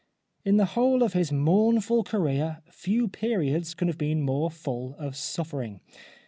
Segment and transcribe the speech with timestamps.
[0.43, 5.15] In the whole of his mournful career few periods can have been more full of
[5.15, 5.79] suffering.